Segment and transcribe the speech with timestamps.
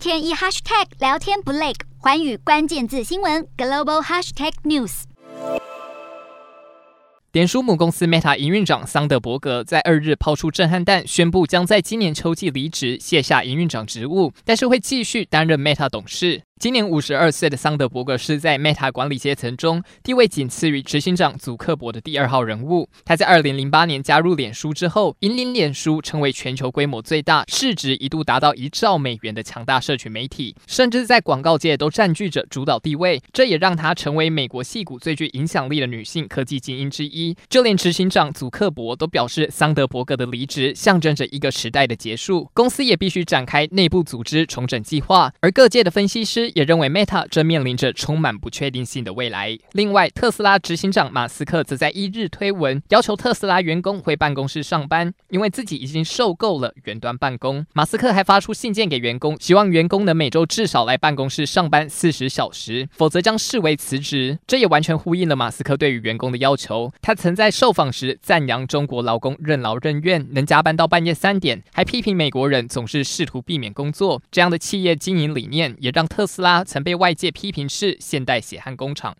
[0.00, 5.02] 天一 hashtag 聊天不累，环宇关键字新闻 global hashtag news。
[7.32, 16.44] 脸书母公司 Meta 营运长桑德伯格在二日抛出震撼弹，宣布将在今年秋季离职，卸下营运长职务，但是会继续担任 Meta 董事。
[16.60, 22.86] 今年五十二岁的桑德伯格是在 Meta 管理阶层中地位仅次于执行长祖克伯的第二号人物。
[23.02, 33.22] 他在二零零八年加入脸书之后，引领脸书成为全球规模最大、市值一度达到一兆美元的强大社群媒体，甚至在广告界都占据着主导地位。
[33.32, 37.34] 这也让他成为美国戏骨最具影响力的女性科技精英之一。
[37.48, 45.32] 就连执行长祖克伯都表示，桑德伯格的离职象征着一个时代的结束，公司也必须展开内部组织重整计划。
[45.40, 46.49] 而各界的分析师。
[46.54, 49.58] 也认为 Meta 正面临着充满不确定性的未来。
[49.72, 57.64] 另外，特斯拉执行长马斯克则在一日推文要求特斯拉员工回办公室上班，因为自己已经受够了远端办公。
[57.72, 64.38] 马斯克还发出信件给员工，希望员工能每周至少来办公室上班四十小时，否则将视为辞职。
[64.46, 66.92] 这也完全呼应了马斯克对于员工的要求。
[67.00, 74.20] 他曾在受访时赞扬中国劳工任劳任怨，能加班到半夜三点，还批评美国人总是试图避免工作。
[74.30, 76.64] 这样的企业经营理念也让特斯拉。
[76.64, 79.16] 曾被外界批评是现代血汗工厂。